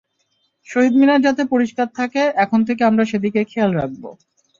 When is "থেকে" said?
2.67-2.81